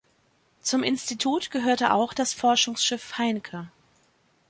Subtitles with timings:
[0.63, 3.69] Zum Institut gehörte auch das Forschungsschiff "Heincke".